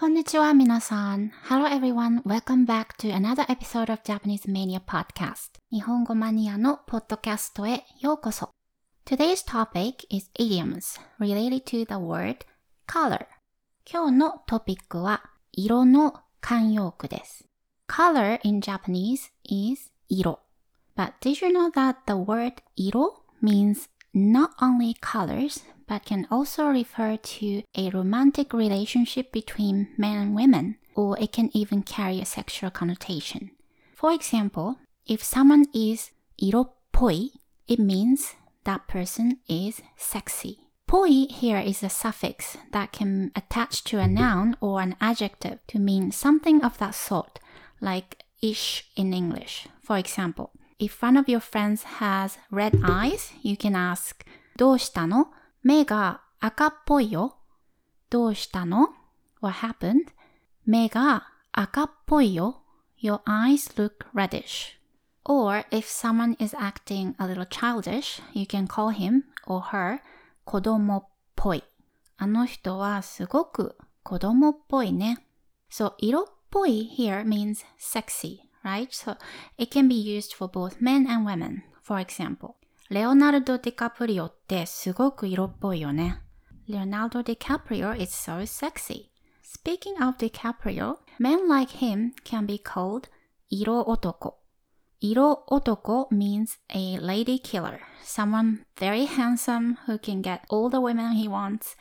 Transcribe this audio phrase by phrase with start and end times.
[0.00, 1.30] こんにちは、皆さん。
[1.48, 2.22] Hello everyone.
[2.22, 5.58] Welcome back to another episode of Japanese Mania Podcast.
[5.70, 8.50] 日本語マニアのポッドキャストへようこそ。
[9.04, 12.38] Today's topic is idioms related to the word
[12.86, 13.26] color.
[13.90, 17.46] 今日のトピックは色の慣用句です。
[17.88, 20.40] Color in Japanese is 色。
[20.96, 27.16] But did you know that the word 色 means not only colors but can also refer
[27.16, 32.70] to a romantic relationship between men and women, or it can even carry a sexual
[32.70, 33.50] connotation.
[33.94, 37.32] For example, if someone is 色っぽい,
[37.68, 40.58] it means that person is sexy.
[40.86, 45.78] ぽい here is a suffix that can attach to a noun or an adjective to
[45.78, 47.40] mean something of that sort,
[47.80, 49.68] like ish in English.
[49.82, 54.24] For example, if one of your friends has red eyes, you can ask,
[54.56, 55.28] どうしたの
[55.62, 57.38] 目が赤っぽいよ。
[58.10, 58.90] どうしたの
[59.40, 60.06] ?What happened?
[60.64, 62.62] 目が赤っぽいよ。
[63.02, 64.76] Your eyes look reddish.
[65.24, 70.00] Or if someone is acting a little childish, you can call him or her
[70.44, 71.64] 子供っぽい。
[72.16, 75.26] あの人はすごく子供っぽいね。
[75.70, 78.88] So 色っぽい here means sexy, right?
[78.90, 79.16] So
[79.58, 81.62] it can be used for both men and women.
[81.82, 82.54] For example,
[82.90, 86.20] レオナルド・ディカプリオってすごく色っぽいよね。
[86.68, 89.10] Leonardo DiCaprio is so sexy.
[89.42, 93.04] Speaking of DiCaprio, men like him can be called
[93.48, 94.34] 色男。
[95.00, 101.76] 色男 means a lady killer, someone very handsome who can get all the women he wants.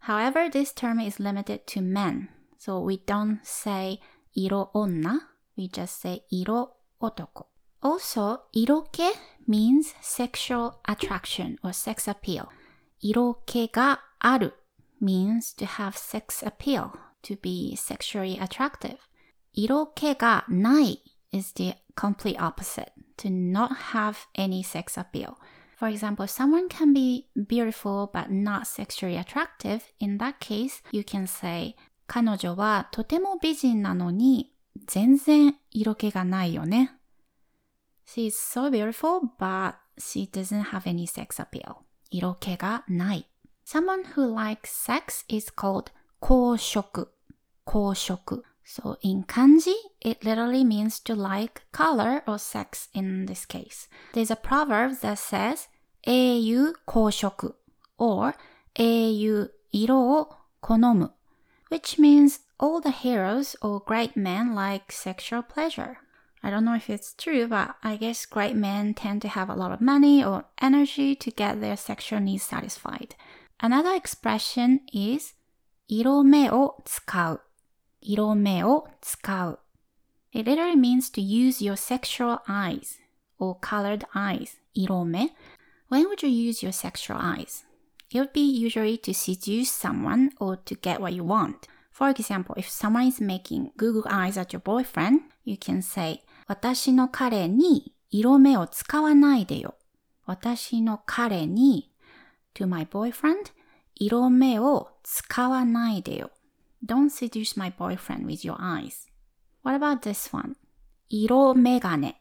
[0.00, 4.00] However, this term is limited to men, so we don't say
[4.34, 5.20] 色女,
[5.56, 7.46] we just say 色男。
[7.80, 9.02] Also, 色気
[9.50, 12.48] means sexual attraction or sex appeal.
[13.00, 14.54] 色気がある
[15.02, 16.90] means to have sex appeal,
[17.22, 18.98] to be sexually attractive.
[19.52, 25.34] 色気がない is the complete opposite, to not have any sex appeal.
[25.78, 29.82] For example, someone can be beautiful but not sexually attractive.
[30.00, 31.76] In that case, you can say,
[32.06, 34.52] 彼女はとても美人なのに
[34.86, 36.92] 全然色気がないよね。
[38.13, 41.85] She's so beautiful, but she doesn't have any sex appeal.
[42.11, 42.83] 이렇게가
[43.63, 47.07] Someone who likes sex is called 好色.
[47.65, 48.41] 好色.
[48.65, 53.87] So in kanji, it literally means to like color or sex in this case.
[54.11, 55.69] There's a proverb that says
[56.05, 57.53] au koshoku
[57.97, 58.33] or
[58.75, 61.11] 英雄色を好む, iro
[61.69, 65.99] which means all the heroes or great men like sexual pleasure.
[66.42, 69.54] I don't know if it's true, but I guess great men tend to have a
[69.54, 73.16] lot of money or energy to get their sexual needs satisfied.
[73.60, 75.34] Another expression is
[75.88, 77.40] 色目を使う。
[78.00, 79.58] 色目を使う。
[80.32, 82.98] It literally means to use your sexual eyes
[83.38, 84.58] or colored eyes.
[84.74, 85.30] 色目.
[85.88, 87.64] When would you use your sexual eyes?
[88.10, 91.66] It would be usually to seduce someone or to get what you want.
[91.90, 99.74] For example, if someone is making Google eyes at your boyfriend, you can say 私の彼に色目を使わないでよ。
[100.24, 101.92] 私の彼に
[102.54, 103.52] to my boyfriend
[103.94, 106.30] 色目を使わないでよ。
[106.84, 109.08] Don't seduce my boyfriend with your eyes.
[109.62, 110.54] What about this one?
[111.08, 112.14] 色眼鏡。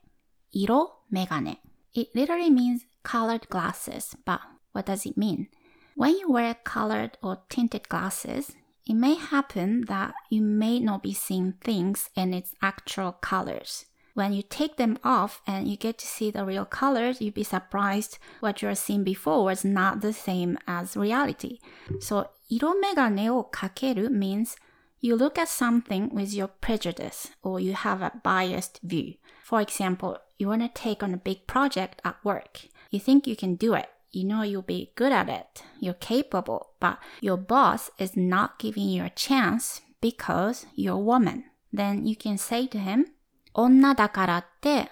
[0.52, 1.58] 色眼鏡。
[1.94, 4.40] It literally means colored glasses, but
[4.74, 5.48] what does it mean?
[5.96, 8.56] When you wear colored or tinted glasses,
[8.86, 13.86] it may happen that you may not be seeing things in its actual colors
[14.16, 17.44] when you take them off and you get to see the real colors, you'd be
[17.44, 21.60] surprised what you're seeing before was not the same as reality.
[22.00, 24.56] So, 色眼鏡をかける means
[25.02, 29.16] you look at something with your prejudice or you have a biased view.
[29.44, 32.68] For example, you want to take on a big project at work.
[32.92, 33.90] You think you can do it.
[34.12, 35.64] You know you'll be good at it.
[35.82, 41.44] You're capable, but your boss is not giving you a chance because you're a woman.
[41.74, 43.08] Then you can say to him,
[43.55, 44.91] 女だからって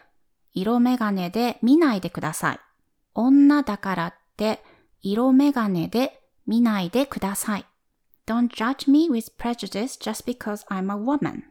[0.52, 2.60] 色眼鏡で見ないでください。
[3.14, 4.62] 女だからって
[5.02, 7.66] 色眼鏡で見ないでください。
[8.26, 11.44] Don't judge me with prejudice just because I'm a woman.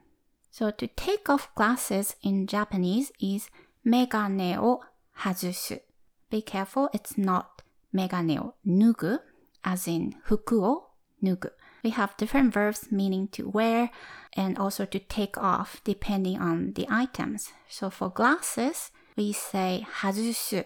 [0.52, 3.50] So to take off glasses in Japanese is
[3.84, 4.82] 眼鏡を
[5.16, 5.82] 外す。
[6.30, 7.46] Be careful, it's not
[7.94, 9.22] 眼鏡を脱ぐ
[9.64, 10.90] as in 服を
[11.24, 11.57] 脱ぐ。
[11.88, 13.90] We have different verbs meaning to wear
[14.36, 17.54] and also to take off depending on the items.
[17.70, 20.66] So for glasses, we say 外す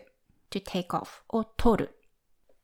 [0.50, 1.96] to take off を取る。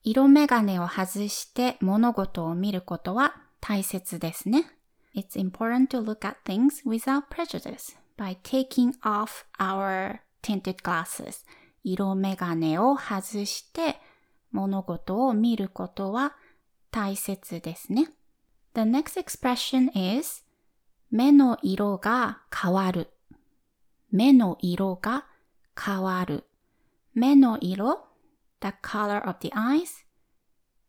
[0.04, 4.66] 色眼鏡を外して物事を見ることは大切ですね。
[5.14, 11.44] it's important to look at things without prejudice by taking off our tinted glasses.
[11.84, 13.98] 色眼鏡を外して
[14.52, 16.36] 物事を見ることは
[16.92, 18.17] 大切ですね。
[18.77, 20.45] The next expression is
[21.11, 23.09] 目の色が変わる。
[24.11, 25.27] 目の色が
[25.79, 26.45] 変わる。
[27.15, 28.09] 目の色
[28.63, 30.05] the color of the eyes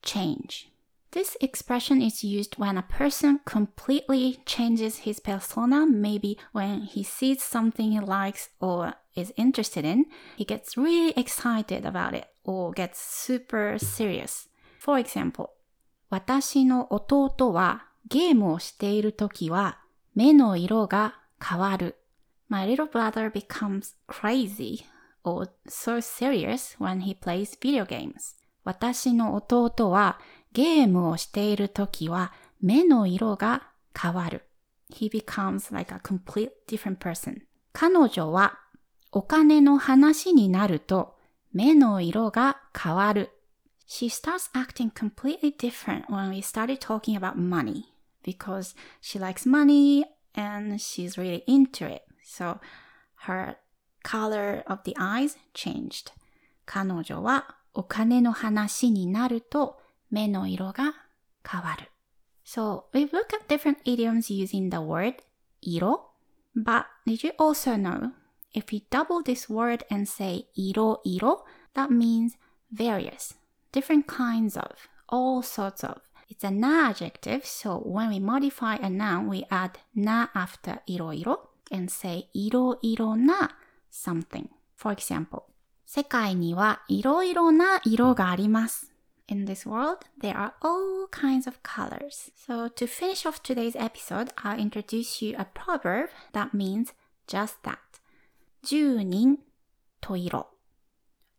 [0.01, 0.69] change.
[1.11, 7.43] This expression is used when a person completely changes his persona, maybe when he sees
[7.43, 10.05] something he likes or is interested in,
[10.35, 14.47] he gets really excited about it or gets super serious.
[14.79, 15.51] For example,
[16.10, 19.78] 私の弟はゲームをしているときは
[20.14, 21.96] 目の色が変わる。
[22.48, 24.84] My little brother becomes crazy
[25.22, 28.36] or so serious when he plays video games.
[28.64, 30.18] 私の弟は
[30.52, 34.44] ゲームをしているときは目の色が変わる。
[34.90, 37.42] He becomes like a complete different person.
[37.72, 38.58] 彼女は
[39.12, 41.16] お金の話になると
[41.52, 43.30] 目の色が変わる。
[43.87, 47.93] She starts acting completely different when we started talking about money
[48.23, 52.01] because she likes money and she's really into it.
[52.23, 52.59] So
[53.27, 53.57] her
[54.03, 56.11] color of the eyes changed.
[56.65, 59.79] 彼女はお金の話になると
[60.09, 60.93] 目の色が
[61.47, 61.91] 変わる。
[62.45, 65.15] So we've looked at different idioms using the word
[65.61, 66.13] 色
[66.55, 68.11] but did you also know
[68.53, 71.45] if you double this word and say 色色
[71.75, 72.37] that means
[72.71, 73.35] various,
[73.77, 76.01] different kinds of, all sorts of.
[76.29, 81.49] It's a na adjective, so when we modify a noun, we add na after 色色
[81.71, 83.51] and say 色色な
[83.91, 84.49] something.
[84.75, 85.43] For example,
[85.85, 88.93] 世界にはいろいろな色があります。
[89.27, 92.31] In this world, there are all kinds of colors.
[92.35, 96.93] So to finish off today's episode, I'll introduce you a proverb that means
[97.27, 97.77] just that.
[98.63, 99.37] 10人
[100.01, 100.47] 十色。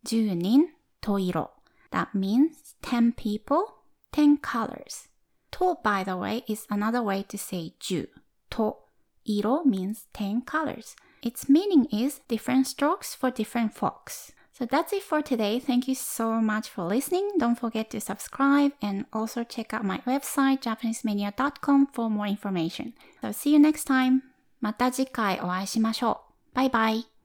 [0.05, 1.51] 10人十色。
[1.91, 3.65] That means 10 people,
[4.13, 5.09] 10 colors.
[5.51, 8.09] と by the way, is another way to say 10.
[8.51, 8.89] と
[9.25, 10.97] iro means 10 colors.
[11.23, 14.33] Its meaning is different strokes for different folks.
[14.53, 15.59] So that's it for today.
[15.59, 17.29] Thank you so much for listening.
[17.39, 22.93] Don't forget to subscribe and also check out my website japanesemania.com for more information.
[23.21, 24.23] So see you next time.
[24.61, 26.55] また次回お会いしましょう。
[26.55, 27.18] バイバイ。